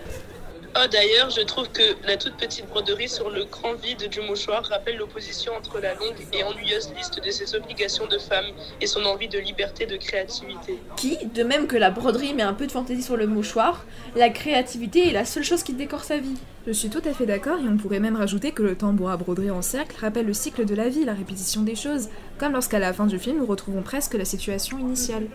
[0.76, 4.62] Oh, d'ailleurs, je trouve que la toute petite broderie sur le grand vide du mouchoir
[4.64, 8.44] rappelle l'opposition entre la longue et ennuyeuse liste de ses obligations de femme
[8.80, 10.78] et son envie de liberté de créativité.
[10.96, 14.30] Qui, de même que la broderie met un peu de fantaisie sur le mouchoir, la
[14.30, 16.36] créativité est la seule chose qui décore sa vie.
[16.68, 19.16] Je suis tout à fait d'accord et on pourrait même rajouter que le tambour à
[19.16, 22.78] broderie en cercle rappelle le cycle de la vie, la répétition des choses, comme lorsqu'à
[22.78, 25.26] la fin du film nous retrouvons presque la situation initiale.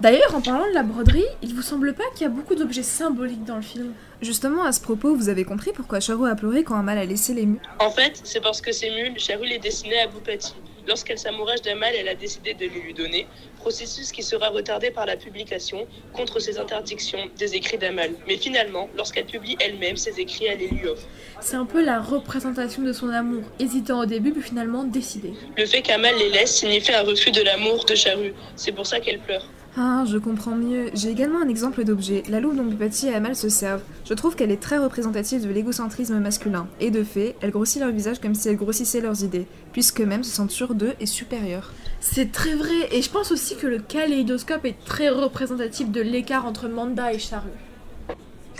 [0.00, 2.84] D'ailleurs, en parlant de la broderie, il vous semble pas qu'il y a beaucoup d'objets
[2.84, 3.92] symboliques dans le film?
[4.22, 7.34] Justement, à ce propos, vous avez compris pourquoi Charou a pleuré quand Amal a laissé
[7.34, 7.60] les mules?
[7.80, 10.54] En fait, c'est parce que ces mules, Charou les destinait à Boupati.
[10.86, 15.04] Lorsqu'elle s'amourage d'Amal, elle a décidé de les lui donner, processus qui sera retardé par
[15.04, 18.12] la publication, contre ses interdictions, des écrits d'Amal.
[18.28, 21.02] Mais finalement, lorsqu'elle publie elle-même ses écrits, elle les lui offre.
[21.40, 25.34] C'est un peu la représentation de son amour, hésitant au début, puis finalement décidé.
[25.56, 28.30] Le fait qu'Amal les laisse signifie un refus de l'amour de Charou.
[28.54, 29.44] C'est pour ça qu'elle pleure.
[29.80, 30.90] Ah, je comprends mieux.
[30.92, 33.82] J'ai également un exemple d'objet, la loupe dont Bupati et Amal se servent.
[34.04, 36.66] Je trouve qu'elle est très représentative de l'égocentrisme masculin.
[36.80, 40.34] Et de fait, elle grossit leur visage comme si elle grossissait leurs idées, puisqu'eux-mêmes se
[40.34, 41.70] sentent sûrs d'eux et supérieurs.
[42.00, 46.44] C'est très vrai, et je pense aussi que le kaléidoscope est très représentatif de l'écart
[46.44, 47.50] entre Manda et Charu.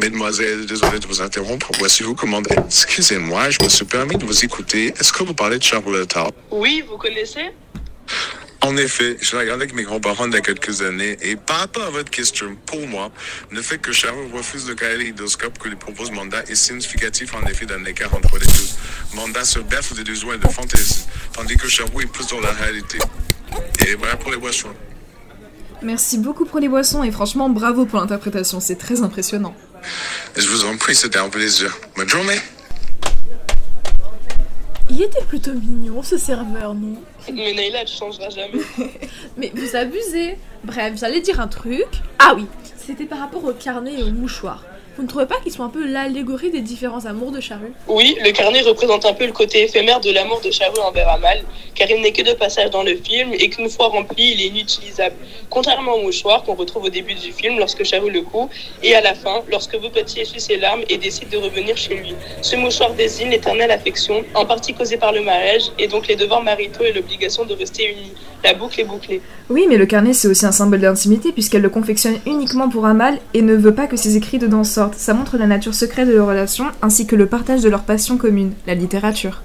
[0.00, 1.72] Mesdemoiselles, désolé de vous interrompre.
[1.80, 2.54] Voici vous commandez.
[2.66, 4.94] Excusez-moi, je me suis permis de vous écouter.
[4.96, 7.50] Est-ce que vous parlez de Charlotta Oui, vous connaissez?
[8.60, 11.58] En effet, je l'ai regardé avec mes grands-parents il y a quelques années et par
[11.58, 13.10] rapport à votre question, pour moi,
[13.50, 17.66] le fait que Charles refuse le kaléidoscope que lui propose Manda est significatif en effet
[17.66, 18.68] d'un écart entre les deux.
[19.14, 22.50] Manda se berce des besoins et de fantaisie, tandis que Charles est plus dans la
[22.52, 22.98] réalité.
[23.86, 24.74] Et voilà pour les boissons.
[25.82, 29.54] Merci beaucoup pour les boissons et franchement bravo pour l'interprétation, c'est très impressionnant.
[30.36, 31.76] Je vous en prie, c'était un plaisir.
[31.96, 32.38] Bonne journée.
[34.98, 36.96] Il était plutôt mignon ce serveur, non
[37.32, 38.58] Mais Naïla, tu changeras jamais.
[39.36, 40.36] Mais vous abusez.
[40.64, 41.86] Bref, j'allais dire un truc.
[42.18, 44.64] Ah oui, c'était par rapport au carnet et au mouchoir.
[44.98, 48.16] Vous ne trouvez pas qu'ils sont un peu l'allégorie des différents amours de Charu Oui,
[48.20, 51.44] le carnet représente un peu le côté éphémère de l'amour de Charu envers Amal,
[51.76, 54.48] car il n'est que de passage dans le film et qu'une fois rempli, il est
[54.48, 55.14] inutilisable.
[55.50, 58.48] Contrairement au mouchoir qu'on retrouve au début du film lorsque Charu le coud,
[58.82, 62.16] et à la fin, lorsque Boupati essuie ses larmes et décide de revenir chez lui.
[62.42, 66.42] Ce mouchoir désigne l'éternelle affection, en partie causée par le mariage, et donc les devoirs
[66.42, 68.14] maritaux et l'obligation de rester unis.
[68.42, 69.20] La boucle est bouclée.
[69.48, 73.18] Oui, mais le carnet c'est aussi un symbole d'intimité puisqu'elle le confectionne uniquement pour Amal
[73.34, 74.87] et ne veut pas que ses écrits dedans sortent.
[74.96, 78.16] Ça montre la nature secrète de leur relation ainsi que le partage de leur passion
[78.18, 79.42] commune, la littérature.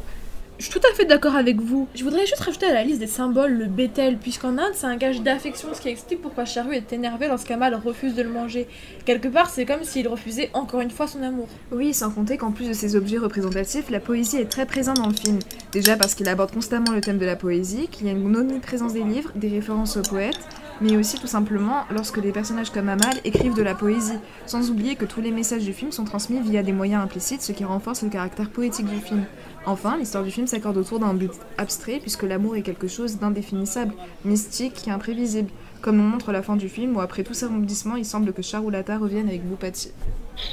[0.60, 1.88] Je suis tout à fait d'accord avec vous.
[1.96, 4.96] Je voudrais juste rajouter à la liste des symboles le bétel, puisqu'en Inde, c'est un
[4.96, 8.68] gage d'affection, ce qui explique pourquoi Charu est énervé lorsqu'Amal refuse de le manger.
[9.04, 11.48] Quelque part, c'est comme s'il refusait encore une fois son amour.
[11.72, 15.08] Oui, sans compter qu'en plus de ces objets représentatifs, la poésie est très présente dans
[15.08, 15.40] le film.
[15.72, 18.94] Déjà parce qu'il aborde constamment le thème de la poésie, qu'il y a une omniprésence
[18.94, 20.40] des livres, des références aux poètes,
[20.82, 24.96] mais aussi tout simplement lorsque des personnages comme Amal écrivent de la poésie, sans oublier
[24.96, 28.04] que tous les messages du film sont transmis via des moyens implicites, ce qui renforce
[28.04, 29.26] le caractère poétique du film.
[29.66, 33.94] Enfin, l'histoire du film s'accorde autour d'un but abstrait, puisque l'amour est quelque chose d'indéfinissable,
[34.26, 37.48] mystique et imprévisible, comme on montre la fin du film où après tout ces
[37.98, 39.92] il semble que Charulata revienne avec Boupati.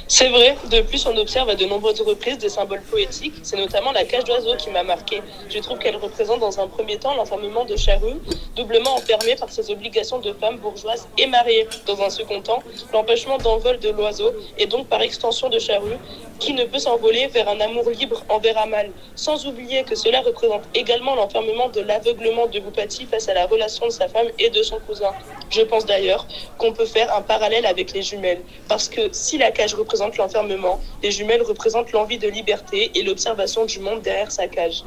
[0.07, 3.91] C'est vrai, de plus on observe à de nombreuses reprises des symboles poétiques, c'est notamment
[3.91, 5.21] la cage d'oiseau qui m'a marqué.
[5.49, 8.13] Je trouve qu'elle représente dans un premier temps l'enfermement de Charu,
[8.55, 11.67] doublement enfermée par ses obligations de femme bourgeoise et mariée.
[11.87, 12.61] Dans un second temps,
[12.93, 15.93] l'empêchement d'envol de l'oiseau et donc par extension de Charu,
[16.39, 20.63] qui ne peut s'envoler vers un amour libre envers Amal, sans oublier que cela représente
[20.73, 24.63] également l'enfermement de l'aveuglement de Boupati face à la relation de sa femme et de
[24.63, 25.11] son cousin.
[25.51, 26.25] Je pense d'ailleurs
[26.57, 30.79] qu'on peut faire un parallèle avec les jumelles, parce que si la cage représente l'enfermement,
[31.03, 34.83] les jumelles représentent l'envie de liberté et l'observation du monde derrière sa cage.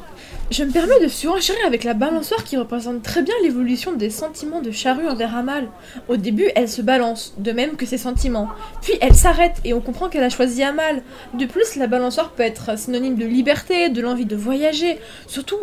[0.50, 4.60] Je me permets de surenchérir avec la balançoire qui représente très bien l'évolution des sentiments
[4.60, 5.68] de Charu envers Amal.
[6.08, 8.48] Au début, elle se balance, de même que ses sentiments.
[8.82, 11.02] Puis elle s'arrête et on comprend qu'elle a choisi Amal.
[11.34, 14.98] De plus, la balançoire peut être synonyme de liberté, de l'envie de voyager.
[15.26, 15.60] Surtout,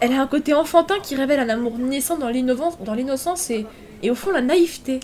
[0.00, 4.32] elle a un côté enfantin qui révèle un amour naissant dans l'innocence et au fond
[4.32, 5.00] la naïveté.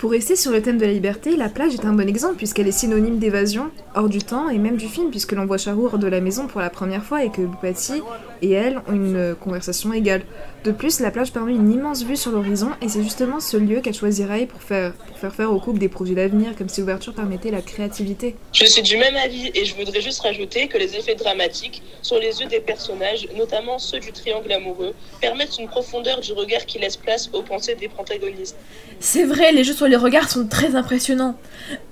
[0.00, 2.66] Pour rester sur le thème de la liberté, la plage est un bon exemple puisqu'elle
[2.66, 5.98] est synonyme d'évasion, hors du temps et même du film puisque l'on voit Charou hors
[5.98, 8.00] de la maison pour la première fois et que Boupati
[8.40, 10.22] et elle ont une conversation égale.
[10.64, 13.82] De plus, la plage permet une immense vue sur l'horizon et c'est justement ce lieu
[13.82, 17.12] qu'elle choisirait pour faire, pour faire faire au couple des projets d'avenir comme si l'ouverture
[17.12, 18.36] permettait la créativité.
[18.54, 22.18] Je suis du même avis et je voudrais juste rajouter que les effets dramatiques sur
[22.18, 26.78] les yeux des personnages, notamment ceux du triangle amoureux, permettent une profondeur du regard qui
[26.78, 28.56] laisse place aux pensées des protagonistes.
[28.98, 31.36] C'est vrai, les jeux sur les regards sont très impressionnants.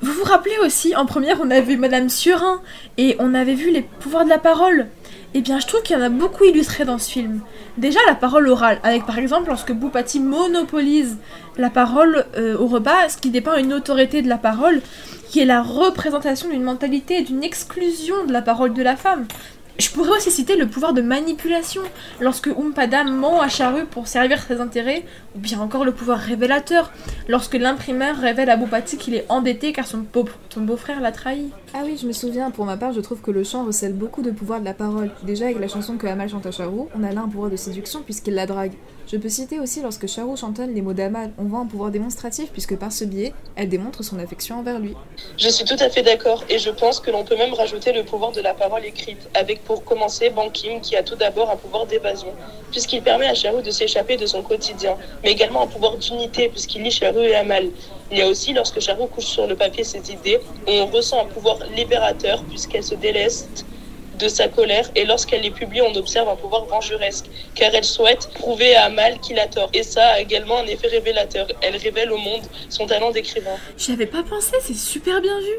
[0.00, 2.62] Vous vous rappelez aussi, en première, on a vu Madame Surin
[2.96, 4.86] et on avait vu les pouvoirs de la parole.
[5.34, 7.40] Eh bien, je trouve qu'il y en a beaucoup illustré dans ce film.
[7.76, 11.18] Déjà la parole orale, avec par exemple lorsque Boupati monopolise
[11.58, 14.80] la parole euh, au repas, ce qui dépend une autorité de la parole,
[15.28, 19.26] qui est la représentation d'une mentalité et d'une exclusion de la parole de la femme.
[19.78, 21.82] Je pourrais aussi citer le pouvoir de manipulation,
[22.20, 25.04] lorsque Umpada ment à Charu pour servir ses intérêts,
[25.36, 26.90] ou bien encore le pouvoir révélateur,
[27.28, 31.50] lorsque l'imprimeur révèle à Boupati qu'il est endetté car son, beau- son beau-frère l'a trahi.
[31.74, 34.22] Ah oui, je me souviens, pour ma part, je trouve que le chant recèle beaucoup
[34.22, 35.10] de pouvoir de la parole.
[35.22, 37.56] Déjà, avec la chanson que Amal chante à Charou, on a là un pouvoir de
[37.56, 38.72] séduction puisqu'il la drague.
[39.10, 42.50] Je peux citer aussi lorsque Charou chantonne les mots d'Amal, on voit un pouvoir démonstratif
[42.52, 44.94] puisque par ce biais, elle démontre son affection envers lui.
[45.38, 48.04] Je suis tout à fait d'accord et je pense que l'on peut même rajouter le
[48.04, 51.86] pouvoir de la parole écrite, avec pour commencer Bankim qui a tout d'abord un pouvoir
[51.86, 52.34] d'évasion,
[52.70, 56.82] puisqu'il permet à Charou de s'échapper de son quotidien, mais également un pouvoir d'unité puisqu'il
[56.82, 57.68] lie Charou et Amal.
[58.10, 61.26] Il y a aussi lorsque Charou couche sur le papier ses idées, on ressent un
[61.26, 63.64] pouvoir libérateur puisqu'elle se déleste
[64.18, 68.28] de sa colère et lorsqu'elle les publie on observe un pouvoir vengeresque car elle souhaite
[68.34, 69.70] prouver à Amal qu'il a tort.
[69.74, 71.46] Et ça a également un effet révélateur.
[71.62, 73.56] Elle révèle au monde son talent d'écrivain.
[73.76, 75.54] J'y avais pas pensé, c'est super bien vu.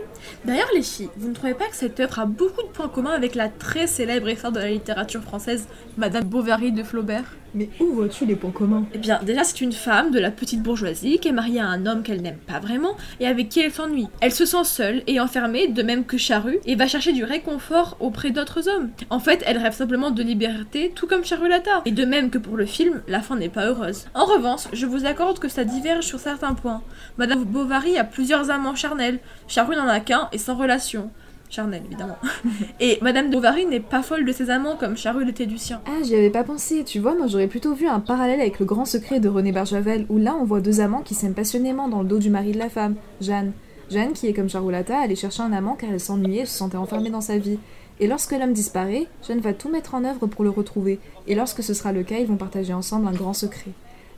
[0.46, 3.14] D'ailleurs, les filles, vous ne trouvez pas que cette œuvre a beaucoup de points communs
[3.14, 7.36] avec la très célèbre histoire de la littérature française, Madame Bovary de Flaubert?
[7.54, 8.86] Mais où vois-tu les points communs?
[8.94, 11.86] Eh bien, déjà, c'est une femme de la petite bourgeoisie qui est mariée à un
[11.86, 14.08] homme qu'elle n'aime pas vraiment et avec qui elle s'ennuie.
[14.22, 17.98] Elle se sent seule et enfermée, de même que Charu, et va chercher du réconfort
[18.00, 18.90] auprès d'autres hommes.
[19.10, 21.82] En fait, elle rêve simplement de liberté, tout comme Charulata.
[21.86, 24.06] Et de même que pour le film, la fin n'est pas heureuse.
[24.14, 26.82] En revanche, je vous accorde que ça diverge sur certains points.
[27.18, 29.20] Madame Bovary a plusieurs amants charnels.
[29.48, 31.10] Charu n'en a qu'un et sans relation.
[31.50, 32.18] Charnel, évidemment.
[32.80, 35.82] Et Madame Bovary n'est pas folle de ses amants comme Charu l'était du sien.
[35.88, 36.84] Ah, j'y avais pas pensé.
[36.84, 40.06] Tu vois, moi j'aurais plutôt vu un parallèle avec le grand secret de René Barjavel,
[40.10, 42.60] où là on voit deux amants qui s'aiment passionnément dans le dos du mari de
[42.60, 43.52] la femme, Jeanne.
[43.90, 46.78] Jeanne, qui est comme Charolata, allait chercher un amant car elle s'ennuyait et se sentait
[46.78, 47.58] enfermée dans sa vie.
[48.00, 51.00] Et lorsque l'homme disparaît, Jeanne va tout mettre en œuvre pour le retrouver.
[51.28, 53.72] Et lorsque ce sera le cas, ils vont partager ensemble un grand secret.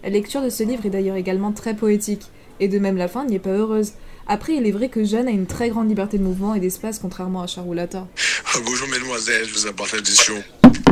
[0.03, 2.27] La lecture de ce livre est d'ailleurs également très poétique.
[2.59, 3.93] Et de même la fin n'y est pas heureuse.
[4.27, 6.99] Après, il est vrai que Jeanne a une très grande liberté de mouvement et d'espace
[6.99, 8.07] contrairement à Charolata.
[8.53, 10.35] Ah, bonjour mesdemoiselles, je vous apporte l'addition.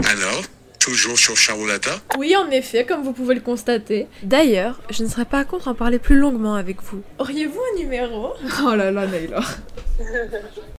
[0.10, 0.44] Alors,
[0.80, 4.08] toujours sur Charolata Oui, en effet, comme vous pouvez le constater.
[4.24, 7.02] D'ailleurs, je ne serais pas contre en parler plus longuement avec vous.
[7.20, 8.34] Auriez-vous un numéro?
[8.66, 9.46] Oh là là, Naylor.